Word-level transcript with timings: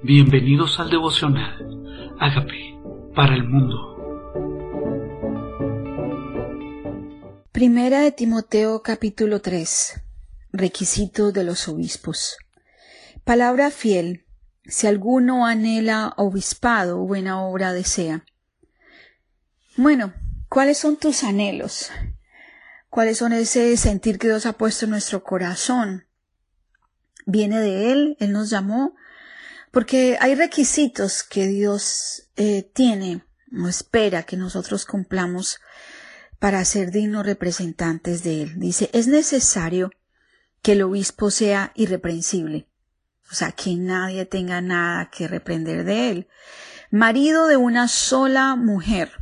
Bienvenidos 0.00 0.78
al 0.78 0.90
devocional. 0.90 2.14
Hágame 2.20 2.80
para 3.16 3.34
el 3.34 3.42
mundo. 3.42 3.96
Primera 7.50 8.02
de 8.02 8.12
Timoteo 8.12 8.80
capítulo 8.82 9.40
3. 9.40 10.00
Requisitos 10.52 11.32
de 11.32 11.42
los 11.42 11.66
obispos. 11.66 12.36
Palabra 13.24 13.72
fiel. 13.72 14.24
Si 14.64 14.86
alguno 14.86 15.44
anhela 15.46 16.14
obispado, 16.16 16.98
buena 16.98 17.42
obra 17.42 17.72
desea. 17.72 18.24
Bueno, 19.76 20.12
¿cuáles 20.48 20.78
son 20.78 20.96
tus 20.96 21.24
anhelos? 21.24 21.90
¿Cuáles 22.88 23.18
son 23.18 23.32
ese 23.32 23.76
sentir 23.76 24.20
que 24.20 24.28
Dios 24.28 24.46
ha 24.46 24.52
puesto 24.52 24.84
en 24.84 24.92
nuestro 24.92 25.24
corazón? 25.24 26.04
Viene 27.26 27.58
de 27.58 27.90
Él, 27.90 28.16
Él 28.20 28.30
nos 28.30 28.48
llamó, 28.48 28.94
porque 29.78 30.18
hay 30.20 30.34
requisitos 30.34 31.22
que 31.22 31.46
Dios 31.46 32.30
eh, 32.34 32.68
tiene 32.74 33.22
o 33.56 33.68
espera 33.68 34.24
que 34.24 34.36
nosotros 34.36 34.84
cumplamos 34.84 35.60
para 36.40 36.64
ser 36.64 36.90
dignos 36.90 37.24
representantes 37.24 38.24
de 38.24 38.42
Él. 38.42 38.58
Dice, 38.58 38.90
es 38.92 39.06
necesario 39.06 39.92
que 40.62 40.72
el 40.72 40.82
obispo 40.82 41.30
sea 41.30 41.70
irreprensible, 41.76 42.66
o 43.30 43.34
sea, 43.36 43.52
que 43.52 43.76
nadie 43.76 44.26
tenga 44.26 44.60
nada 44.60 45.10
que 45.10 45.28
reprender 45.28 45.84
de 45.84 46.10
Él. 46.10 46.28
Marido 46.90 47.46
de 47.46 47.56
una 47.56 47.86
sola 47.86 48.56
mujer, 48.56 49.12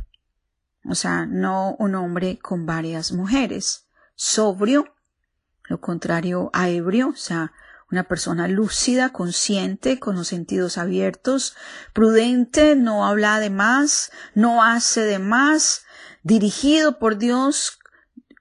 o 0.85 0.95
sea, 0.95 1.27
no 1.27 1.75
un 1.77 1.93
hombre 1.93 2.39
con 2.39 2.65
varias 2.65 3.11
mujeres. 3.11 3.85
Sobrio, 4.15 4.91
lo 5.65 5.79
contrario 5.79 6.49
a 6.51 6.69
ebrio, 6.69 7.09
o 7.09 7.15
sea, 7.15 7.53
una 7.91 8.03
persona 8.03 8.47
lúcida, 8.47 9.11
consciente, 9.11 9.99
con 9.99 10.15
los 10.15 10.27
sentidos 10.27 10.77
abiertos, 10.77 11.55
prudente, 11.93 12.75
no 12.75 13.05
habla 13.07 13.39
de 13.39 13.49
más, 13.49 14.11
no 14.33 14.63
hace 14.63 15.01
de 15.01 15.19
más, 15.19 15.85
dirigido 16.23 16.99
por 16.99 17.17
Dios, 17.17 17.79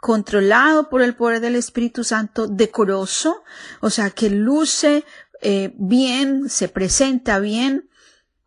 controlado 0.01 0.89
por 0.89 1.03
el 1.03 1.15
poder 1.15 1.41
del 1.41 1.57
Espíritu 1.57 2.03
Santo, 2.03 2.49
decoroso, 2.49 3.45
o 3.81 3.91
sea, 3.91 4.11
que 4.11 4.31
luce 4.31 5.05
eh, 5.43 5.73
bien, 5.77 6.49
se 6.49 6.69
presenta 6.69 7.39
bien, 7.39 7.89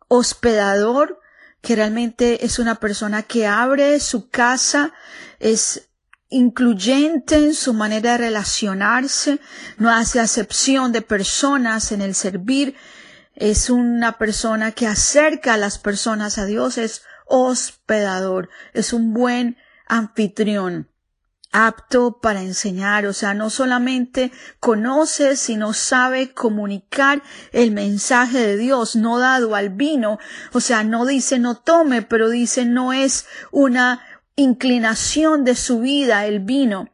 hospedador, 0.08 1.20
que 1.62 1.76
realmente 1.76 2.44
es 2.44 2.58
una 2.58 2.76
persona 2.76 3.22
que 3.22 3.46
abre 3.46 4.00
su 4.00 4.28
casa, 4.28 4.92
es 5.38 5.89
incluyente 6.30 7.36
en 7.36 7.54
su 7.54 7.74
manera 7.74 8.12
de 8.12 8.18
relacionarse, 8.18 9.40
no 9.78 9.90
hace 9.90 10.20
acepción 10.20 10.92
de 10.92 11.02
personas 11.02 11.92
en 11.92 12.00
el 12.00 12.14
servir, 12.14 12.76
es 13.34 13.68
una 13.68 14.18
persona 14.18 14.72
que 14.72 14.86
acerca 14.86 15.54
a 15.54 15.58
las 15.58 15.78
personas 15.78 16.38
a 16.38 16.46
Dios, 16.46 16.78
es 16.78 17.02
hospedador, 17.26 18.48
es 18.72 18.92
un 18.92 19.12
buen 19.12 19.56
anfitrión 19.86 20.90
apto 21.52 22.20
para 22.20 22.42
enseñar, 22.42 23.06
o 23.06 23.12
sea, 23.12 23.34
no 23.34 23.50
solamente 23.50 24.30
conoce, 24.60 25.36
sino 25.36 25.72
sabe 25.72 26.32
comunicar 26.32 27.22
el 27.52 27.72
mensaje 27.72 28.38
de 28.38 28.56
Dios, 28.56 28.94
no 28.94 29.18
dado 29.18 29.56
al 29.56 29.70
vino, 29.70 30.18
o 30.52 30.60
sea, 30.60 30.84
no 30.84 31.06
dice 31.06 31.38
no 31.38 31.56
tome, 31.56 32.02
pero 32.02 32.28
dice 32.28 32.64
no 32.66 32.92
es 32.92 33.26
una 33.50 34.00
inclinación 34.40 35.44
de 35.44 35.54
su 35.54 35.80
vida 35.80 36.26
el 36.26 36.40
vino 36.40 36.88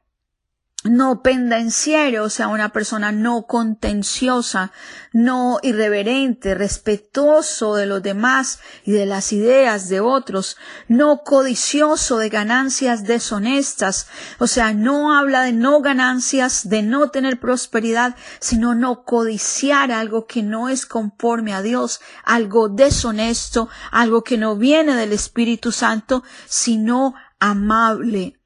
no 0.89 1.23
pendenciero, 1.23 2.25
o 2.25 2.31
sea, 2.31 2.49
una 2.49 2.71
persona 2.71 3.13
no 3.13 3.47
contenciosa, 3.47 4.73
no 5.13 5.59
irreverente, 5.63 6.55
respetuoso 6.55 7.75
de 7.75 7.87
los 7.87 8.03
demás 8.03 8.61
y 8.85 8.93
de 8.93 9.07
las 9.07 9.33
ideas 9.33 9.89
de 9.89 10.01
otros, 10.01 10.57
no 10.89 11.23
codicioso 11.25 12.19
de 12.19 12.29
ganancias 12.29 13.05
deshonestas, 13.05 14.07
o 14.39 14.47
sea, 14.47 14.73
no 14.75 15.17
habla 15.17 15.43
de 15.43 15.53
no 15.53 15.81
ganancias, 15.81 16.69
de 16.69 16.83
no 16.83 17.11
tener 17.11 17.41
prosperidad, 17.41 18.17
sino 18.39 18.75
no 18.75 19.05
codiciar 19.05 19.93
algo 19.93 20.27
que 20.27 20.43
no 20.43 20.69
es 20.69 20.87
conforme 20.87 21.53
a 21.53 21.63
Dios, 21.63 22.01
algo 22.25 22.69
deshonesto, 22.69 23.69
algo 23.91 24.23
que 24.23 24.39
no 24.39 24.57
viene 24.57 24.95
del 24.95 25.13
Espíritu 25.13 25.73
Santo, 25.73 26.23
sino 26.47 27.15
amable. 27.39 28.41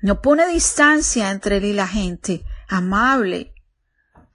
No 0.00 0.20
pone 0.22 0.46
distancia 0.46 1.30
entre 1.30 1.56
él 1.58 1.64
y 1.64 1.72
la 1.72 1.88
gente, 1.88 2.44
amable, 2.68 3.54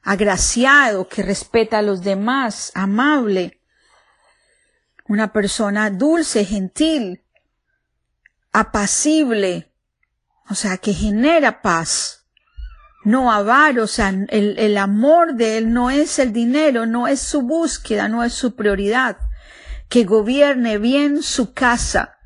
agraciado, 0.02 1.08
que 1.08 1.24
respeta 1.24 1.80
a 1.80 1.82
los 1.82 2.02
demás, 2.02 2.72
amable. 2.76 3.62
Una 5.08 5.32
persona 5.34 5.90
dulce, 5.90 6.46
gentil, 6.46 7.24
apacible, 8.52 9.72
o 10.50 10.56
sea, 10.56 10.78
que 10.78 10.94
genera 10.94 11.62
paz. 11.62 12.26
No 13.04 13.32
avaro, 13.32 13.84
o 13.84 13.88
sea, 13.88 14.10
el, 14.10 14.60
el 14.60 14.78
amor 14.78 15.36
de 15.36 15.58
él 15.58 15.74
no 15.74 15.90
es 15.90 16.20
el 16.20 16.34
dinero, 16.34 16.86
no 16.86 17.08
es 17.08 17.20
su 17.20 17.42
búsqueda, 17.42 18.08
no 18.08 18.24
es 18.24 18.34
su 18.34 18.56
prioridad. 18.56 19.18
Que 19.90 20.06
gobierne 20.06 20.78
bien 20.78 21.24
su 21.24 21.54
casa, 21.54 22.18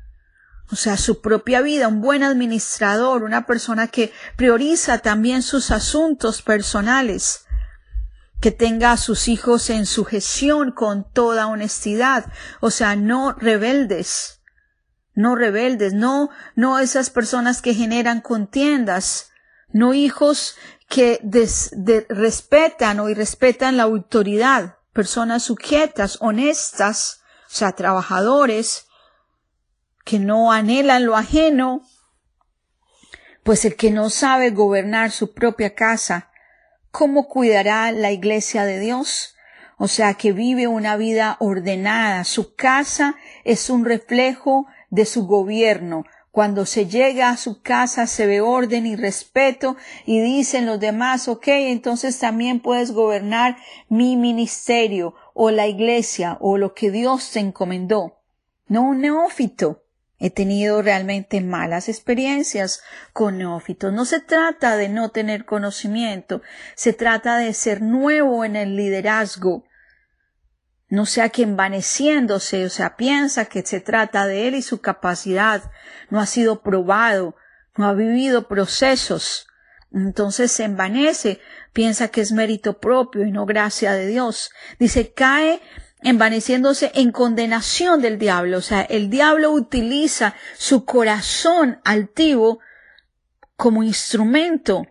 o 0.70 0.76
sea, 0.76 0.96
su 0.96 1.20
propia 1.20 1.60
vida, 1.60 1.88
un 1.88 2.00
buen 2.00 2.22
administrador, 2.22 3.22
una 3.22 3.46
persona 3.46 3.86
que 3.86 4.12
prioriza 4.36 4.98
también 4.98 5.42
sus 5.42 5.70
asuntos 5.70 6.42
personales, 6.42 7.46
que 8.40 8.50
tenga 8.50 8.92
a 8.92 8.96
sus 8.96 9.28
hijos 9.28 9.70
en 9.70 9.86
sujeción 9.86 10.72
con 10.72 11.10
toda 11.10 11.46
honestidad, 11.46 12.32
o 12.60 12.70
sea, 12.70 12.96
no 12.96 13.32
rebeldes, 13.32 14.40
no 15.14 15.36
rebeldes, 15.36 15.94
no, 15.94 16.30
no 16.54 16.78
esas 16.78 17.10
personas 17.10 17.62
que 17.62 17.74
generan 17.74 18.20
contiendas, 18.20 19.30
no 19.72 19.94
hijos 19.94 20.56
que 20.88 21.20
respetan 22.08 23.00
o 23.00 23.08
irrespetan 23.08 23.76
la 23.76 23.84
autoridad, 23.84 24.76
personas 24.92 25.44
sujetas, 25.44 26.18
honestas, 26.20 27.22
o 27.46 27.54
sea, 27.54 27.72
trabajadores, 27.72 28.85
que 30.06 30.20
no 30.20 30.52
anhelan 30.52 31.04
lo 31.04 31.16
ajeno, 31.16 31.82
pues 33.42 33.64
el 33.64 33.74
que 33.74 33.90
no 33.90 34.08
sabe 34.08 34.50
gobernar 34.50 35.10
su 35.10 35.34
propia 35.34 35.74
casa, 35.74 36.30
¿cómo 36.92 37.26
cuidará 37.26 37.90
la 37.90 38.12
iglesia 38.12 38.64
de 38.64 38.78
Dios? 38.78 39.34
O 39.78 39.88
sea, 39.88 40.14
que 40.14 40.30
vive 40.30 40.68
una 40.68 40.96
vida 40.96 41.36
ordenada. 41.40 42.22
Su 42.22 42.54
casa 42.54 43.16
es 43.42 43.68
un 43.68 43.84
reflejo 43.84 44.66
de 44.90 45.06
su 45.06 45.26
gobierno. 45.26 46.04
Cuando 46.30 46.66
se 46.66 46.86
llega 46.86 47.30
a 47.30 47.36
su 47.36 47.60
casa 47.60 48.06
se 48.06 48.26
ve 48.26 48.40
orden 48.40 48.86
y 48.86 48.94
respeto 48.94 49.76
y 50.04 50.20
dicen 50.20 50.66
los 50.66 50.78
demás, 50.78 51.26
ok, 51.26 51.48
entonces 51.48 52.16
también 52.20 52.60
puedes 52.60 52.92
gobernar 52.92 53.56
mi 53.88 54.16
ministerio 54.16 55.14
o 55.34 55.50
la 55.50 55.66
iglesia 55.66 56.38
o 56.40 56.58
lo 56.58 56.74
que 56.74 56.92
Dios 56.92 57.32
te 57.32 57.40
encomendó. 57.40 58.20
No 58.68 58.82
un 58.82 59.00
neófito, 59.00 59.82
He 60.18 60.30
tenido 60.30 60.80
realmente 60.80 61.40
malas 61.42 61.88
experiencias 61.88 62.82
con 63.12 63.38
neófitos. 63.38 63.92
No 63.92 64.06
se 64.06 64.20
trata 64.20 64.76
de 64.76 64.88
no 64.88 65.10
tener 65.10 65.44
conocimiento, 65.44 66.40
se 66.74 66.92
trata 66.94 67.36
de 67.36 67.52
ser 67.52 67.82
nuevo 67.82 68.44
en 68.44 68.56
el 68.56 68.76
liderazgo. 68.76 69.64
No 70.88 71.04
sea 71.04 71.28
que 71.28 71.42
envaneciéndose, 71.42 72.64
o 72.64 72.70
sea, 72.70 72.96
piensa 72.96 73.46
que 73.46 73.66
se 73.66 73.80
trata 73.80 74.26
de 74.26 74.48
él 74.48 74.54
y 74.54 74.62
su 74.62 74.80
capacidad, 74.80 75.70
no 76.10 76.20
ha 76.20 76.26
sido 76.26 76.62
probado, 76.62 77.34
no 77.76 77.86
ha 77.86 77.92
vivido 77.92 78.48
procesos. 78.48 79.48
Entonces 79.92 80.52
se 80.52 80.64
envanece, 80.64 81.40
piensa 81.72 82.08
que 82.08 82.20
es 82.20 82.32
mérito 82.32 82.80
propio 82.80 83.24
y 83.26 83.32
no 83.32 83.46
gracia 83.46 83.92
de 83.92 84.06
Dios. 84.06 84.50
Dice, 84.78 85.12
cae 85.12 85.60
envaneciéndose 86.02 86.92
en 86.94 87.10
condenación 87.10 88.00
del 88.00 88.18
diablo. 88.18 88.58
O 88.58 88.62
sea, 88.62 88.82
el 88.82 89.10
diablo 89.10 89.50
utiliza 89.52 90.34
su 90.56 90.84
corazón 90.84 91.80
altivo 91.84 92.60
como 93.56 93.82
instrumento 93.82 94.86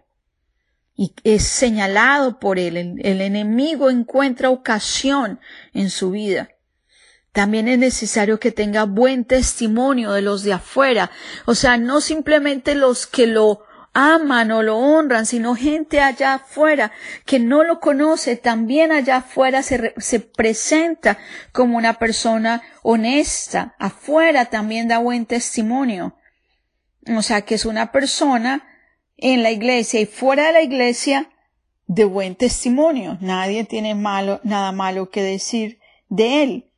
y 0.96 1.14
es 1.24 1.44
señalado 1.44 2.40
por 2.40 2.58
él. 2.58 2.78
El, 2.78 3.06
el, 3.06 3.22
enemigo 3.22 3.90
encuentra 3.90 4.50
ocasión 4.50 5.40
en 5.74 5.90
su 5.90 6.12
vida. 6.12 6.50
También 7.32 7.68
es 7.68 7.78
necesario 7.78 8.40
que 8.40 8.52
tenga 8.52 8.86
buen 8.86 9.26
testimonio 9.26 10.12
de 10.12 10.22
los 10.22 10.44
de 10.44 10.54
afuera. 10.54 11.12
O 11.46 11.54
sea, 11.54 11.78
no 11.78 12.00
simplemente 12.00 12.76
los 12.76 13.08
que 13.08 13.28
lo 13.28 13.66
aman 13.96 14.52
o 14.52 14.62
lo 14.62 14.78
honran, 14.78 15.26
sino 15.26 15.56
gente 15.56 16.02
allá 16.02 16.36
afuera 16.36 16.92
que 17.26 17.40
no 17.40 17.64
lo 17.64 17.80
conoce, 17.80 18.36
también 18.36 18.92
allá 18.92 19.18
afuera 19.18 19.64
se, 19.64 19.94
se 19.98 20.20
presenta 20.20 21.18
como 21.54 21.78
una 21.78 21.94
persona 21.94 22.62
honesta, 22.84 23.74
afuera 23.80 24.46
también 24.46 24.90
da 24.90 25.00
buen 25.00 25.26
testimonio. 25.26 26.16
O 27.16 27.22
sea 27.22 27.42
que 27.42 27.56
es 27.56 27.66
una 27.66 27.94
persona 27.94 28.68
en 29.16 29.44
la 29.44 29.52
iglesia 29.52 30.02
y 30.02 30.06
fuera 30.06 30.48
de 30.48 30.54
la 30.54 30.62
iglesia 30.62 31.30
de 31.88 32.04
buen 32.04 32.36
testimonio. 32.36 33.18
Nadie 33.22 33.64
tiene 33.64 33.96
malo, 33.96 34.42
nada 34.44 34.74
malo 34.74 35.10
que 35.10 35.24
decir 35.24 35.80
de 36.10 36.44
él, 36.44 36.72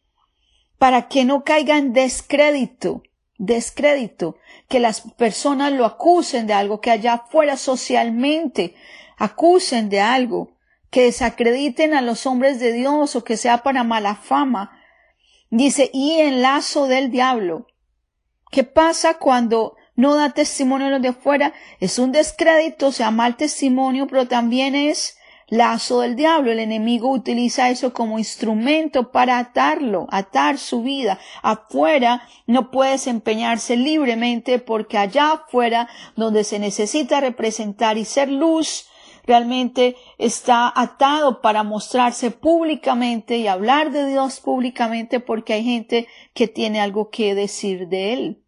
para 0.78 1.08
que 1.08 1.25
no 1.25 1.44
caiga 1.44 1.78
en 1.78 1.94
descrédito, 1.94 3.02
descrédito, 3.38 4.38
que 4.68 4.80
las 4.80 5.01
personas 5.01 5.72
lo 5.74 5.86
acusen 5.86 6.48
de 6.48 6.54
algo, 6.54 6.81
que 6.81 6.92
allá 6.92 7.25
fuera 7.30 7.57
socialmente 7.57 8.75
acusen 9.18 9.89
de 9.89 10.00
algo, 10.00 10.57
que 10.89 11.04
desacrediten 11.04 11.94
a 11.94 12.01
los 12.01 12.25
hombres 12.25 12.60
de 12.60 12.72
Dios 12.72 13.16
o 13.16 13.24
que 13.24 13.38
sea 13.38 13.63
para 13.63 13.84
mala 13.84 14.16
fama. 14.16 14.80
Dice, 15.50 15.89
y 15.94 16.19
en 16.19 16.42
lazo 16.42 16.88
del 16.88 17.12
diablo. 17.12 17.68
¿Qué 18.51 18.63
pasa 18.63 19.18
cuando 19.18 19.75
no 19.95 20.16
da 20.16 20.30
testimonio 20.30 20.88
a 20.88 20.89
los 20.92 21.01
de 21.01 21.10
afuera? 21.10 21.54
Es 21.80 22.00
un 22.00 22.12
descrédito, 22.12 22.92
sea 22.92 23.12
mal 23.12 23.36
testimonio, 23.36 24.07
pero 24.07 24.28
también 24.28 24.75
es 24.75 25.17
lazo 25.48 26.02
del 26.02 26.16
diablo. 26.16 26.52
El 26.52 26.60
enemigo 26.60 27.12
utiliza 27.12 27.70
eso 27.70 27.94
como 27.94 28.20
instrumento 28.20 29.12
para 29.12 29.40
atarlo, 29.40 30.08
atar 30.10 30.58
su 30.58 30.84
vida. 30.84 31.20
Afuera 31.42 32.28
no 32.46 32.72
puede 32.72 32.92
desempeñarse 32.92 33.78
libremente 33.78 34.60
porque 34.60 34.98
allá 34.98 35.34
afuera, 35.34 35.90
donde 36.16 36.44
se 36.44 36.60
necesita 36.60 37.22
representar 37.22 37.98
y 37.98 38.06
ser 38.06 38.30
luz, 38.30 38.88
realmente 39.24 39.98
está 40.18 40.72
atado 40.74 41.42
para 41.42 41.64
mostrarse 41.64 42.32
públicamente 42.32 43.38
y 43.38 43.48
hablar 43.48 43.92
de 43.92 44.08
Dios 44.08 44.40
públicamente 44.40 45.20
porque 45.20 45.54
hay 45.54 45.64
gente 45.64 46.08
que 46.34 46.48
tiene 46.48 46.80
algo 46.80 47.10
que 47.10 47.36
decir 47.36 47.88
de 47.90 48.14
él. 48.14 48.44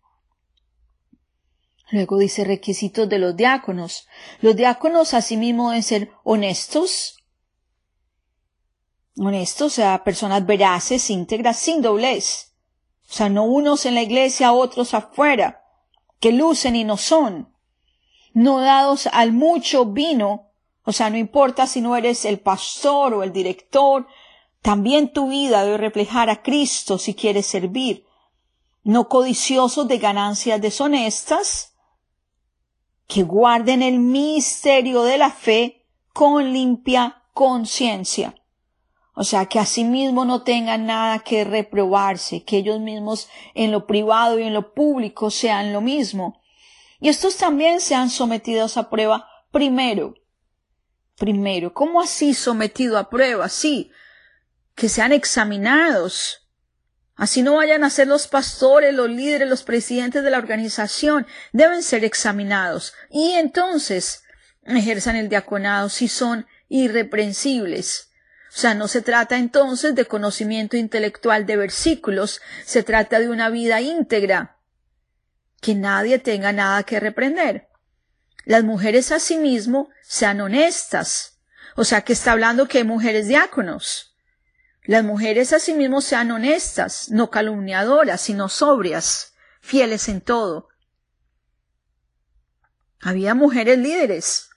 Luego 1.92 2.20
dice 2.20 2.44
requisitos 2.44 3.10
de 3.10 3.18
los 3.18 3.36
diáconos. 3.36 4.08
Los 4.42 4.56
diáconos 4.56 5.14
asimismo 5.14 5.70
deben 5.70 5.84
ser 5.84 6.12
honestos, 6.24 7.18
honestos, 9.18 9.74
o 9.74 9.76
sea, 9.76 10.04
personas 10.04 10.46
veraces, 10.46 11.10
íntegras, 11.10 11.58
sin 11.58 11.82
doblez. 11.82 12.54
O 13.10 13.14
sea, 13.14 13.30
no 13.30 13.44
unos 13.44 13.86
en 13.86 13.96
la 13.96 14.04
iglesia, 14.04 14.54
otros 14.54 14.94
afuera, 14.94 15.64
que 16.20 16.32
lucen 16.32 16.76
y 16.76 16.84
no 16.84 16.98
son. 16.98 17.54
No 18.34 18.60
dados 18.60 19.08
al 19.12 19.34
mucho 19.34 19.86
vino, 19.86 20.52
o 20.84 20.92
sea, 20.92 21.10
no 21.10 21.18
importa 21.18 21.66
si 21.66 21.82
no 21.82 21.96
eres 21.96 22.24
el 22.26 22.40
pastor 22.40 23.16
o 23.16 23.24
el 23.24 23.34
director, 23.34 24.06
también 24.62 25.12
tu 25.12 25.30
vida 25.30 25.64
debe 25.64 25.78
reflejar 25.78 26.30
a 26.30 26.44
Cristo 26.44 27.00
si 27.00 27.16
quieres 27.16 27.48
servir. 27.48 28.06
No 28.84 29.10
codiciosos 29.10 29.88
de 29.88 29.98
ganancias 29.98 30.62
deshonestas, 30.62 31.74
que 33.10 33.24
guarden 33.24 33.84
el 33.84 34.00
misterio 34.00 35.04
de 35.04 35.18
la 35.18 35.32
fe 35.32 35.86
con 36.14 36.54
limpia 36.54 37.24
conciencia. 37.34 38.36
O 39.14 39.26
sea, 39.26 39.48
que 39.48 39.60
asimismo 39.60 40.24
no 40.24 40.44
tengan 40.44 40.86
nada 40.86 41.20
que 41.20 41.44
reprobarse, 41.44 42.46
que 42.46 42.60
ellos 42.60 42.80
mismos 42.80 43.28
en 43.54 43.74
lo 43.74 43.86
privado 43.86 44.40
y 44.40 44.44
en 44.44 44.54
lo 44.54 44.74
público 44.74 45.30
sean 45.30 45.74
lo 45.74 45.82
mismo. 45.82 46.42
Y 47.02 47.10
estos 47.10 47.36
también 47.36 47.82
sean 47.82 48.10
sometidos 48.10 48.78
a 48.78 48.90
prueba 48.90 49.28
primero 49.52 50.14
primero. 51.20 51.74
¿Cómo 51.74 52.02
así 52.02 52.34
sometido 52.34 52.98
a 52.98 53.10
prueba? 53.10 53.48
Sí, 53.50 53.92
que 54.74 54.90
sean 54.90 55.12
examinados. 55.12 56.49
Así 57.20 57.44
no 57.44 57.56
vayan 57.56 57.84
a 57.84 57.90
ser 57.90 58.08
los 58.08 58.30
pastores, 58.30 58.94
los 58.94 59.10
líderes, 59.10 59.50
los 59.50 59.64
presidentes 59.64 60.24
de 60.24 60.30
la 60.30 60.38
organización. 60.38 61.28
Deben 61.52 61.84
ser 61.84 62.06
examinados. 62.06 62.94
Y 63.12 63.34
entonces 63.34 64.24
ejerzan 64.64 65.18
el 65.18 65.28
diaconado 65.28 65.90
si 65.90 66.08
son 66.08 66.48
irreprensibles. 66.70 68.10
O 68.48 68.58
sea, 68.58 68.74
no 68.74 68.88
se 68.88 69.02
trata 69.02 69.38
entonces 69.38 69.96
de 69.96 70.06
conocimiento 70.06 70.78
intelectual 70.78 71.46
de 71.46 71.58
versículos, 71.58 72.40
se 72.66 72.84
trata 72.84 73.20
de 73.20 73.28
una 73.28 73.50
vida 73.50 73.82
íntegra, 73.82 74.58
que 75.60 75.76
nadie 75.76 76.20
tenga 76.20 76.54
nada 76.54 76.84
que 76.84 77.02
reprender. 77.02 77.68
Las 78.46 78.64
mujeres 78.64 79.12
asimismo 79.12 79.90
sean 80.04 80.40
honestas. 80.40 81.42
O 81.76 81.84
sea 81.84 82.02
que 82.02 82.14
está 82.14 82.32
hablando 82.32 82.70
que 82.70 82.78
hay 82.78 82.86
mujeres 82.86 83.28
diáconos. 83.28 84.09
Las 84.90 85.04
mujeres 85.04 85.54
asimismo 85.54 86.02
sean 86.02 86.32
honestas, 86.32 87.12
no 87.12 87.30
calumniadoras, 87.30 88.22
sino 88.22 88.50
sobrias, 88.50 89.36
fieles 89.62 90.10
en 90.10 90.20
todo. 90.20 90.70
Había 93.00 93.36
mujeres 93.36 93.78
líderes. 93.78 94.50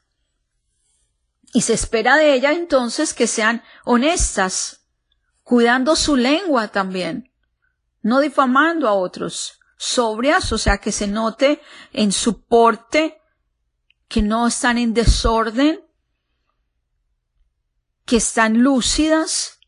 Y 1.53 1.61
se 1.61 1.75
espera 1.75 2.17
de 2.17 2.33
ellas 2.33 2.57
entonces 2.57 3.13
que 3.13 3.27
sean 3.27 3.63
honestas, 3.85 4.87
cuidando 5.43 5.97
su 5.97 6.17
lengua 6.17 6.69
también, 6.69 7.31
no 8.01 8.21
difamando 8.21 8.89
a 8.89 8.95
otros, 8.95 9.61
sobrias, 9.77 10.51
o 10.51 10.57
sea 10.57 10.79
que 10.79 10.93
se 10.93 11.09
note 11.09 11.61
en 11.93 12.11
su 12.11 12.47
porte 12.47 13.21
que 14.09 14.23
no 14.23 14.47
están 14.47 14.79
en 14.79 14.95
desorden, 14.95 15.85
que 18.07 18.17
están 18.17 18.63
lúcidas, 18.63 19.59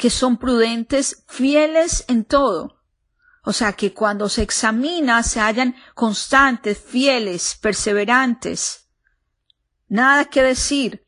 que 0.00 0.08
son 0.08 0.38
prudentes, 0.38 1.24
fieles 1.28 2.06
en 2.08 2.24
todo. 2.24 2.80
O 3.44 3.52
sea, 3.52 3.74
que 3.74 3.92
cuando 3.92 4.30
se 4.30 4.40
examina 4.40 5.22
se 5.22 5.40
hallan 5.40 5.76
constantes, 5.94 6.78
fieles, 6.78 7.58
perseverantes. 7.60 8.88
Nada 9.88 10.24
que 10.24 10.42
decir. 10.42 11.04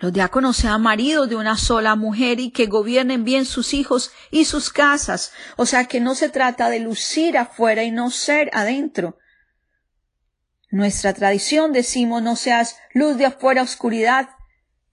Los 0.00 0.12
diáconos 0.12 0.56
sean 0.56 0.82
maridos 0.82 1.28
de 1.28 1.36
una 1.36 1.56
sola 1.56 1.94
mujer 1.94 2.40
y 2.40 2.50
que 2.50 2.66
gobiernen 2.66 3.22
bien 3.22 3.44
sus 3.44 3.72
hijos 3.72 4.10
y 4.32 4.46
sus 4.46 4.70
casas. 4.70 5.32
O 5.56 5.64
sea, 5.64 5.84
que 5.84 6.00
no 6.00 6.16
se 6.16 6.28
trata 6.28 6.70
de 6.70 6.80
lucir 6.80 7.38
afuera 7.38 7.84
y 7.84 7.92
no 7.92 8.10
ser 8.10 8.50
adentro, 8.52 9.16
nuestra 10.72 11.12
tradición 11.12 11.72
decimos 11.72 12.20
no 12.20 12.34
seas 12.34 12.78
luz 12.94 13.16
de 13.16 13.26
afuera, 13.26 13.62
oscuridad 13.62 14.30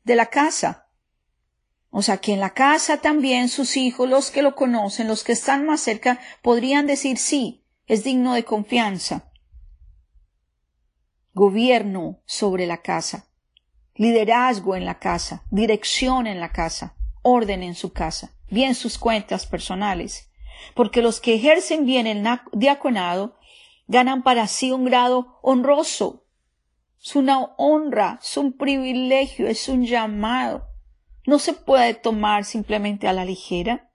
de 0.04 0.16
la 0.16 0.28
casa. 0.28 0.89
O 1.92 2.02
sea 2.02 2.18
que 2.18 2.34
en 2.34 2.40
la 2.40 2.52
casa 2.52 2.98
también 2.98 3.50
sus 3.50 3.76
hijos, 3.76 4.08
los 4.08 4.30
que 4.32 4.42
lo 4.42 4.56
conocen, 4.56 5.08
los 5.08 5.24
que 5.24 5.32
están 5.32 5.66
más 5.66 5.82
cerca, 5.82 6.20
podrían 6.42 6.86
decir 6.86 7.18
sí, 7.18 7.66
es 7.88 8.04
digno 8.04 8.34
de 8.34 8.46
confianza. 8.46 9.32
Gobierno 11.34 12.22
sobre 12.26 12.68
la 12.68 12.82
casa, 12.82 13.28
liderazgo 13.96 14.76
en 14.76 14.86
la 14.86 15.00
casa, 15.00 15.44
dirección 15.50 16.28
en 16.28 16.40
la 16.40 16.52
casa, 16.52 16.96
orden 17.24 17.64
en 17.64 17.76
su 17.76 17.92
casa, 17.92 18.36
bien 18.50 18.76
sus 18.76 18.98
cuentas 18.98 19.48
personales, 19.48 20.30
porque 20.76 21.02
los 21.02 21.20
que 21.20 21.36
ejercen 21.36 21.86
bien 21.86 22.06
el 22.06 22.26
diaconado 22.54 23.38
ganan 23.88 24.22
para 24.22 24.48
sí 24.48 24.72
un 24.72 24.86
grado 24.86 25.40
honroso. 25.42 26.26
Es 27.02 27.16
una 27.16 27.56
honra, 27.58 28.20
es 28.22 28.38
un 28.38 28.54
privilegio, 28.54 29.48
es 29.48 29.68
un 29.68 29.86
llamado. 29.86 30.69
No 31.30 31.38
se 31.38 31.54
puede 31.54 31.94
tomar 31.94 32.44
simplemente 32.44 33.08
a 33.08 33.14
la 33.14 33.24
ligera. 33.24 33.92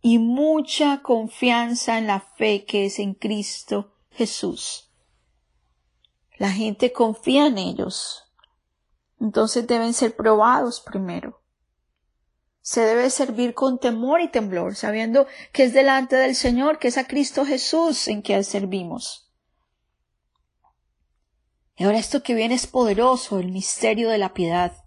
Y 0.00 0.18
mucha 0.18 1.02
confianza 1.02 1.98
en 1.98 2.06
la 2.06 2.20
fe 2.20 2.64
que 2.64 2.86
es 2.86 2.98
en 2.98 3.12
Cristo 3.12 3.92
Jesús. 4.08 4.90
La 6.38 6.50
gente 6.50 6.90
confía 6.90 7.48
en 7.48 7.58
ellos. 7.58 8.32
Entonces 9.20 9.66
deben 9.66 9.92
ser 9.92 10.16
probados 10.16 10.80
primero. 10.80 11.42
Se 12.62 12.80
debe 12.80 13.10
servir 13.10 13.52
con 13.52 13.78
temor 13.78 14.22
y 14.22 14.30
temblor, 14.30 14.74
sabiendo 14.74 15.26
que 15.52 15.64
es 15.64 15.74
delante 15.74 16.16
del 16.16 16.34
Señor, 16.34 16.78
que 16.78 16.88
es 16.88 16.96
a 16.96 17.06
Cristo 17.06 17.44
Jesús 17.44 18.08
en 18.08 18.22
quien 18.22 18.42
servimos. 18.42 19.30
Y 21.76 21.84
ahora 21.84 21.98
esto 21.98 22.22
que 22.22 22.32
viene 22.32 22.54
es 22.54 22.66
poderoso, 22.66 23.38
el 23.38 23.52
misterio 23.52 24.08
de 24.08 24.16
la 24.16 24.32
piedad. 24.32 24.83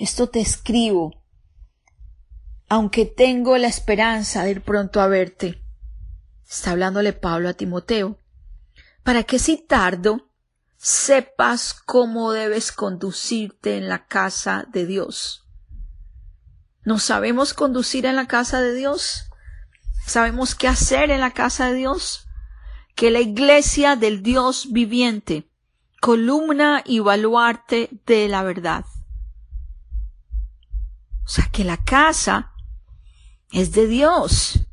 Esto 0.00 0.28
te 0.28 0.40
escribo, 0.40 1.22
aunque 2.68 3.06
tengo 3.06 3.56
la 3.56 3.68
esperanza 3.68 4.42
de 4.42 4.50
ir 4.50 4.62
pronto 4.62 5.00
a 5.00 5.06
verte. 5.06 5.62
Está 6.48 6.72
hablándole 6.72 7.12
Pablo 7.12 7.48
a 7.48 7.54
Timoteo, 7.54 8.18
para 9.04 9.22
que 9.22 9.38
si 9.38 9.58
tardo, 9.58 10.28
sepas 10.76 11.74
cómo 11.74 12.32
debes 12.32 12.72
conducirte 12.72 13.76
en 13.76 13.88
la 13.88 14.06
casa 14.06 14.66
de 14.72 14.86
Dios 14.86 15.46
¿No 16.82 16.98
sabemos 16.98 17.52
conducir 17.52 18.06
en 18.06 18.16
la 18.16 18.26
casa 18.26 18.60
de 18.60 18.74
Dios? 18.74 19.24
¿Sabemos 20.06 20.54
qué 20.54 20.66
hacer 20.66 21.10
en 21.10 21.20
la 21.20 21.32
casa 21.32 21.68
de 21.68 21.74
Dios? 21.74 22.26
Que 22.96 23.10
la 23.10 23.20
iglesia 23.20 23.96
del 23.96 24.22
Dios 24.22 24.72
viviente, 24.72 25.46
columna 26.00 26.82
y 26.86 27.00
baluarte 27.00 27.90
de 28.06 28.28
la 28.28 28.42
verdad. 28.42 28.86
O 31.30 31.32
sea, 31.32 31.48
que 31.52 31.62
la 31.62 31.76
casa 31.76 32.50
es 33.52 33.70
de 33.70 33.86
Dios. 33.86 34.66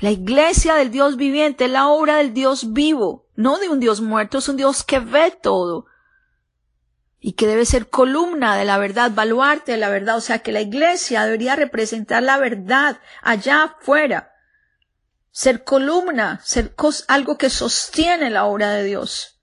La 0.00 0.10
iglesia 0.10 0.74
del 0.74 0.90
Dios 0.90 1.16
viviente, 1.16 1.68
la 1.68 1.88
obra 1.88 2.16
del 2.16 2.34
Dios 2.34 2.74
vivo, 2.74 3.26
no 3.34 3.56
de 3.56 3.70
un 3.70 3.80
Dios 3.80 4.02
muerto, 4.02 4.36
es 4.36 4.48
un 4.50 4.58
Dios 4.58 4.84
que 4.84 4.98
ve 4.98 5.30
todo. 5.42 5.86
y 7.18 7.32
que 7.32 7.46
debe 7.46 7.64
ser 7.64 7.88
columna 7.88 8.56
de 8.56 8.66
la 8.66 8.76
verdad, 8.76 9.10
baluarte 9.10 9.72
de 9.72 9.78
la 9.78 9.88
verdad, 9.88 10.18
o 10.18 10.20
sea 10.20 10.40
que 10.40 10.52
la 10.52 10.60
iglesia 10.60 11.24
debería 11.24 11.56
representar 11.56 12.22
la 12.22 12.36
verdad 12.36 13.00
allá 13.22 13.64
afuera, 13.64 14.34
ser 15.32 15.64
columna, 15.64 16.40
ser 16.44 16.76
algo 17.08 17.38
que 17.38 17.48
sostiene 17.48 18.28
la 18.28 18.44
obra 18.44 18.70
de 18.70 18.84
Dios. 18.84 19.35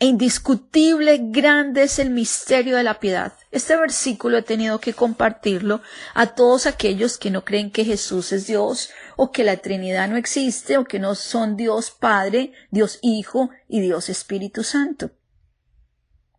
E 0.00 0.06
indiscutible, 0.06 1.18
grande 1.20 1.82
es 1.82 1.98
el 1.98 2.10
misterio 2.10 2.76
de 2.76 2.84
la 2.84 3.00
piedad. 3.00 3.32
Este 3.50 3.76
versículo 3.76 4.38
he 4.38 4.42
tenido 4.42 4.78
que 4.78 4.94
compartirlo 4.94 5.82
a 6.14 6.34
todos 6.34 6.66
aquellos 6.66 7.18
que 7.18 7.32
no 7.32 7.44
creen 7.44 7.72
que 7.72 7.84
Jesús 7.84 8.30
es 8.30 8.46
Dios, 8.46 8.90
o 9.16 9.32
que 9.32 9.42
la 9.42 9.56
Trinidad 9.56 10.08
no 10.08 10.16
existe, 10.16 10.78
o 10.78 10.84
que 10.84 11.00
no 11.00 11.16
son 11.16 11.56
Dios 11.56 11.90
Padre, 11.90 12.52
Dios 12.70 13.00
Hijo 13.02 13.50
y 13.66 13.80
Dios 13.80 14.08
Espíritu 14.08 14.62
Santo. 14.62 15.10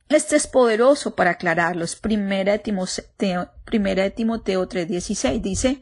Este 0.07 0.37
es 0.37 0.47
poderoso 0.47 1.15
para 1.15 1.31
aclararlos. 1.31 1.97
Primera 1.97 2.53
de 2.53 2.59
Timoteo, 2.59 3.51
primera 3.65 4.03
de 4.03 4.11
Timoteo 4.11 4.67
3:16 4.69 5.41
dice, 5.41 5.81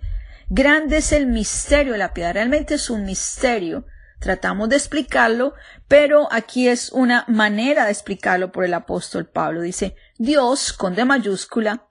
grande 0.49 0.97
es 0.97 1.11
el 1.11 1.27
misterio 1.27 1.93
de 1.93 1.99
la 1.99 2.13
piedad. 2.13 2.33
Realmente 2.33 2.73
es 2.73 2.89
un 2.89 3.05
misterio. 3.05 3.85
Tratamos 4.19 4.69
de 4.69 4.75
explicarlo, 4.75 5.53
pero 5.87 6.27
aquí 6.31 6.67
es 6.67 6.91
una 6.91 7.25
manera 7.27 7.85
de 7.85 7.91
explicarlo 7.91 8.51
por 8.51 8.65
el 8.65 8.73
apóstol 8.73 9.27
Pablo. 9.27 9.61
Dice, 9.61 9.95
Dios, 10.17 10.73
con 10.73 10.95
D 10.95 11.05
mayúscula, 11.05 11.87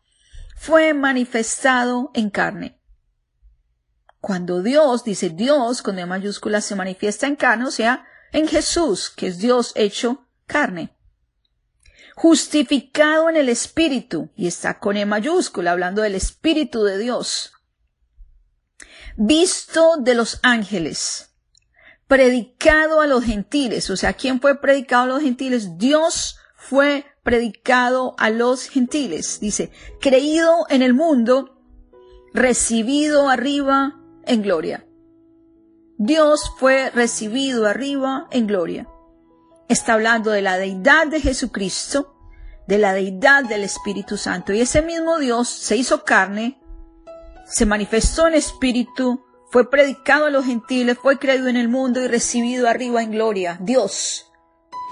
fue 0.57 0.93
manifestado 0.95 2.11
en 2.15 2.31
carne. 2.31 2.81
Cuando 4.21 4.63
Dios, 4.63 5.05
dice 5.05 5.31
Dios, 5.31 5.83
con 5.83 5.97
D 5.97 6.07
mayúscula, 6.07 6.61
se 6.61 6.75
manifiesta 6.75 7.27
en 7.27 7.37
carne, 7.37 7.67
o 7.67 7.71
sea, 7.71 8.07
en 8.33 8.49
Jesús, 8.49 9.11
que 9.11 9.29
es 9.29 9.39
Dios 9.39 9.73
hecho 9.77 10.27
carne 10.47 10.97
justificado 12.17 13.29
en 13.29 13.37
el 13.37 13.51
Espíritu, 13.51 14.31
y 14.35 14.47
está 14.47 14.81
con 14.81 14.97
E 14.97 15.05
mayúscula, 15.05 15.73
hablando 15.73 16.01
del 16.01 16.15
Espíritu 16.15 16.83
de 16.83 16.97
Dios, 16.97 17.53
visto 19.17 19.97
de 19.99 20.15
los 20.15 20.41
ángeles, 20.43 21.36
predicado 22.09 23.01
a 23.01 23.07
los 23.07 23.25
gentiles, 23.25 23.91
o 23.91 23.97
sea, 23.97 24.13
¿quién 24.13 24.41
fue 24.41 24.61
predicado 24.61 25.05
a 25.05 25.07
los 25.07 25.23
gentiles? 25.23 25.77
Dios 25.79 26.37
fue 26.57 27.05
predicado 27.23 28.15
a 28.19 28.31
los 28.31 28.69
gentiles, 28.69 29.41
dice, 29.41 29.71
creído 30.01 30.67
en 30.69 30.83
el 30.83 30.95
mundo, 30.95 31.61
recibido 32.33 33.29
arriba 33.29 34.01
en 34.25 34.43
gloria. 34.43 34.87
Dios 35.99 36.53
fue 36.59 36.91
recibido 36.91 37.67
arriba 37.67 38.29
en 38.31 38.47
gloria 38.47 38.89
está 39.69 39.95
hablando 39.95 40.31
de 40.31 40.43
la 40.43 40.59
deidad 40.59 41.07
de 41.07 41.21
Jesucristo, 41.21 42.15
de 42.67 42.79
la 42.79 42.93
deidad 42.93 43.45
del 43.45 43.65
Espíritu 43.65 44.17
Santo. 44.17 44.53
Y 44.53 44.61
ese 44.61 44.83
mismo 44.83 45.19
Dios 45.19 45.49
se 45.49 45.77
hizo 45.77 46.05
carne, 46.05 46.61
se 47.45 47.67
manifestó 47.67 48.27
en 48.27 48.35
espíritu, 48.35 49.25
fue 49.57 49.71
predicado 49.71 50.27
a 50.27 50.31
los 50.31 50.45
gentiles, 50.45 50.99
fue 51.01 51.19
creído 51.19 51.49
en 51.49 51.57
el 51.57 51.71
mundo 51.71 52.05
y 52.05 52.09
recibido 52.09 52.69
arriba 52.69 53.03
en 53.03 53.11
gloria. 53.11 53.57
Dios 53.63 54.31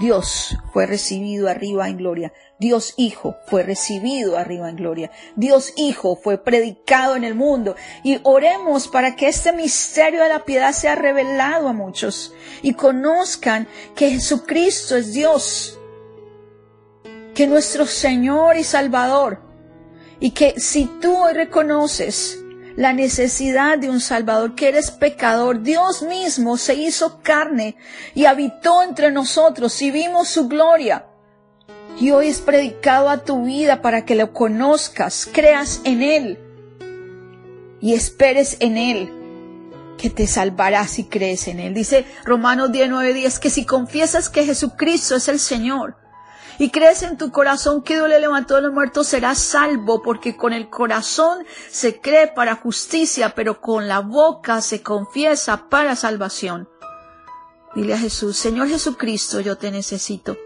Dios 0.00 0.56
fue 0.72 0.86
recibido 0.86 1.50
arriba 1.50 1.86
en 1.86 1.98
gloria. 1.98 2.32
Dios 2.58 2.94
Hijo 2.96 3.36
fue 3.46 3.62
recibido 3.62 4.38
arriba 4.38 4.70
en 4.70 4.76
gloria. 4.76 5.10
Dios 5.36 5.74
Hijo 5.76 6.16
fue 6.16 6.42
predicado 6.42 7.14
en 7.14 7.24
el 7.24 7.34
mundo. 7.34 7.76
Y 8.04 8.20
oremos 8.22 8.88
para 8.88 9.16
que 9.16 9.28
este 9.28 9.52
misterio 9.52 10.22
de 10.22 10.30
la 10.30 10.46
piedad 10.46 10.72
sea 10.72 10.94
revelado 10.94 11.68
a 11.68 11.74
muchos 11.74 12.32
y 12.62 12.72
conozcan 12.72 13.68
que 13.94 14.12
Jesucristo 14.12 14.96
es 14.96 15.12
Dios, 15.12 15.78
que 17.34 17.46
nuestro 17.46 17.84
Señor 17.84 18.56
y 18.56 18.64
Salvador. 18.64 19.42
Y 20.20 20.30
que 20.30 20.58
si 20.58 20.86
tú 21.02 21.14
hoy 21.18 21.34
reconoces 21.34 22.40
la 22.76 22.92
necesidad 22.92 23.78
de 23.78 23.88
un 23.88 24.00
Salvador, 24.00 24.54
que 24.54 24.68
eres 24.68 24.90
pecador. 24.90 25.62
Dios 25.62 26.02
mismo 26.02 26.56
se 26.56 26.74
hizo 26.74 27.20
carne 27.22 27.76
y 28.14 28.24
habitó 28.24 28.82
entre 28.82 29.12
nosotros 29.12 29.80
y 29.82 29.90
vimos 29.90 30.28
su 30.28 30.48
gloria. 30.48 31.06
Y 32.00 32.10
hoy 32.10 32.28
es 32.28 32.40
predicado 32.40 33.08
a 33.08 33.18
tu 33.18 33.44
vida 33.44 33.80
para 33.80 34.04
que 34.04 34.16
lo 34.16 34.32
conozcas, 34.32 35.28
creas 35.32 35.80
en 35.84 36.02
Él 36.02 36.38
y 37.80 37.94
esperes 37.94 38.56
en 38.58 38.76
Él, 38.76 39.12
que 39.96 40.10
te 40.10 40.26
salvarás 40.26 40.90
si 40.90 41.04
crees 41.04 41.46
en 41.46 41.60
Él. 41.60 41.74
Dice 41.74 42.04
Romanos 42.24 42.72
19, 42.72 43.14
10 43.14 43.38
que 43.38 43.50
si 43.50 43.64
confiesas 43.64 44.28
que 44.28 44.44
Jesucristo 44.44 45.14
es 45.14 45.28
el 45.28 45.38
Señor, 45.38 45.96
y 46.58 46.70
crees 46.70 47.02
en 47.02 47.16
tu 47.16 47.30
corazón 47.30 47.82
que 47.82 47.94
Dios 47.94 48.08
le 48.08 48.20
levantó 48.20 48.56
de 48.56 48.62
los 48.62 48.72
muertos, 48.72 49.08
serás 49.08 49.38
salvo, 49.38 50.02
porque 50.02 50.36
con 50.36 50.52
el 50.52 50.70
corazón 50.70 51.44
se 51.70 52.00
cree 52.00 52.28
para 52.28 52.56
justicia, 52.56 53.34
pero 53.34 53.60
con 53.60 53.88
la 53.88 54.00
boca 54.00 54.60
se 54.60 54.82
confiesa 54.82 55.68
para 55.68 55.96
salvación. 55.96 56.68
Dile 57.74 57.94
a 57.94 57.98
Jesús, 57.98 58.36
Señor 58.36 58.68
Jesucristo, 58.68 59.40
yo 59.40 59.58
te 59.58 59.70
necesito. 59.70 60.36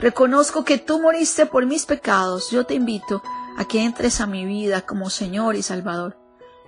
Reconozco 0.00 0.64
que 0.64 0.78
tú 0.78 1.00
moriste 1.00 1.46
por 1.46 1.64
mis 1.64 1.86
pecados. 1.86 2.50
Yo 2.50 2.66
te 2.66 2.74
invito 2.74 3.22
a 3.56 3.64
que 3.64 3.82
entres 3.82 4.20
a 4.20 4.26
mi 4.26 4.44
vida 4.44 4.82
como 4.82 5.08
Señor 5.08 5.56
y 5.56 5.62
Salvador 5.62 6.18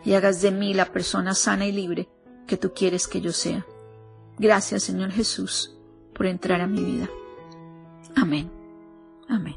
y 0.04 0.14
hagas 0.14 0.40
de 0.40 0.52
mí 0.52 0.72
la 0.72 0.86
persona 0.86 1.34
sana 1.34 1.66
y 1.66 1.72
libre 1.72 2.08
que 2.46 2.56
tú 2.56 2.72
quieres 2.72 3.08
que 3.08 3.20
yo 3.20 3.32
sea. 3.32 3.66
Gracias, 4.38 4.84
Señor 4.84 5.10
Jesús, 5.10 5.76
por 6.14 6.26
entrar 6.26 6.60
a 6.60 6.66
mi 6.66 6.82
vida. 6.82 7.10
Amén. 8.14 8.50
Amén. 9.28 9.56